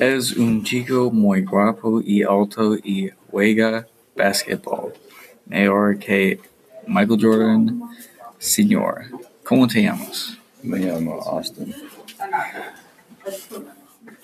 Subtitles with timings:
[0.00, 3.86] Es un chico muy guapo y alto y juega
[4.16, 4.94] basquetbol.
[5.44, 6.40] Mejor que
[6.86, 7.82] Michael Jordan,
[8.38, 9.10] Sr.
[9.44, 10.38] ¿Cómo te llamas?
[10.62, 11.74] Me llamo Austin.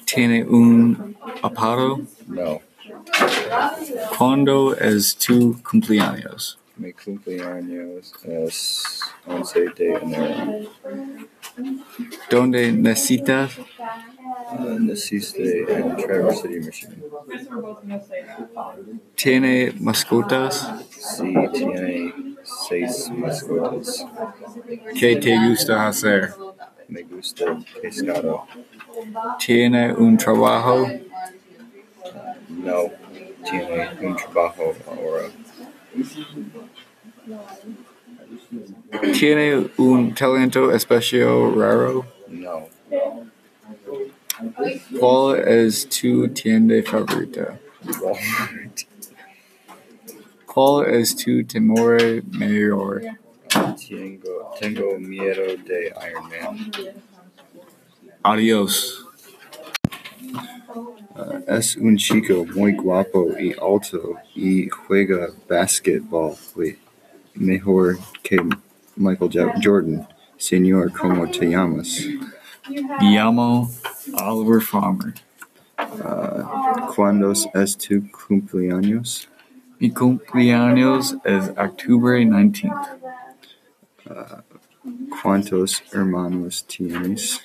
[0.07, 2.00] ¿Tiene un apodo?
[2.27, 2.61] No,
[4.17, 6.58] ¿Cuándo es tu cumpleaños?
[6.79, 10.71] mi cumpleaños es 11 de enero.
[12.31, 13.59] ¿Dónde necesitas?
[13.59, 17.03] Uh, naciste en Traverse City, Michigan.
[19.15, 20.71] ¿Tiene mascotas?
[20.91, 24.07] Sí, tiene seis mascotas.
[24.99, 26.35] ¿Qué te gusta hacer?
[26.89, 28.46] Me gusta pescado.
[29.39, 30.87] ¿Tiene un trabajo?
[32.48, 32.83] No,
[33.45, 35.29] tiene un trabajo ahora.
[39.19, 42.06] ¿Tiene un talento especial raro?
[42.28, 42.69] No,
[44.98, 47.59] ¿Cuál es tu tienda favorita?
[48.01, 48.81] Walmart.
[50.47, 53.03] ¿Cuál es tu temor mayor?
[53.89, 56.73] Tengo, tengo miedo de Iron Man.
[58.23, 59.03] Adiós.
[61.15, 66.37] Uh, es un chico muy guapo y alto y juega basketball.
[66.55, 66.77] güey.
[67.37, 68.39] Mejor que
[68.97, 70.06] Michael Jo- Jordan.
[70.39, 72.05] Señor, ¿cómo te llamas?
[73.01, 73.70] Llamo
[74.23, 75.15] Oliver Farmer.
[75.79, 79.29] Uh, ¿Cuándo es tu cumpleaños?
[79.79, 82.73] Mi cumpleaños es octubre 19th.
[84.09, 84.42] Uh,
[85.23, 87.41] ¿Cuántos hermanos tienes?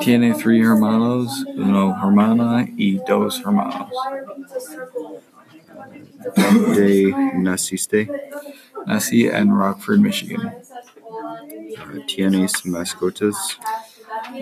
[0.00, 3.90] Tiene tres hermanos, una hermana y dos hermanos.
[6.36, 8.08] ¿Dónde naciste?
[8.86, 10.54] Nací en Rockford, Michigan.
[11.08, 13.58] Uh, ¿Tienes mascotas?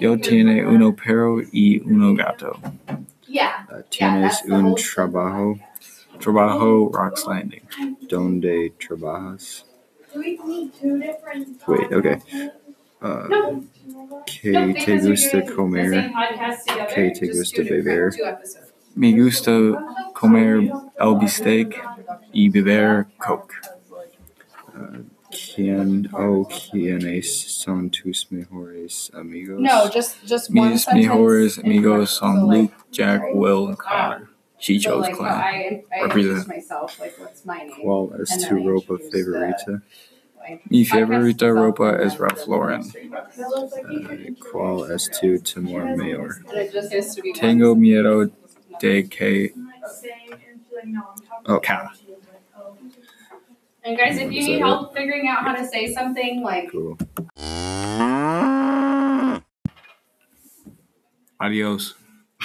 [0.01, 2.59] Yo tiene uno perro y uno gato.
[2.89, 5.59] Uh, ¿Tienes un trabajo?
[6.19, 7.63] Trabajo Rocks Landing.
[8.09, 9.65] ¿Dónde trabajas?
[11.67, 12.19] Wait, okay.
[13.03, 13.63] Uh,
[14.27, 16.11] ¿Qué te gusta comer?
[16.95, 18.11] ¿Qué te gusta beber?
[18.95, 19.53] Me gusta
[20.15, 21.75] comer el bistec
[22.33, 23.55] y beber Coke.
[24.75, 29.61] Uh, ¿Quién o quiénes son tus mejores amigos?
[29.61, 31.07] No, just just one Mis sentence.
[31.09, 34.29] mejores amigos so, son Luke, Jack, Will, and Connor.
[34.59, 35.41] Chicho's so, like, clan.
[35.41, 36.49] I, I Represent.
[36.49, 37.71] myself, like what's my name?
[37.81, 39.83] ¿Cuál es And tu ropa favorita?
[40.41, 42.83] like, Mi favorita ropa es Ralph Lauren.
[42.83, 46.43] Uh, ¿Cuál es tu temor mayor?
[46.49, 48.31] And it just has to be one Tengo miedo
[48.81, 49.51] de que
[51.47, 51.93] Oh, Ka.
[53.83, 56.99] And guys, if you need help figuring out how to say something, like cool.
[61.41, 61.95] Adios.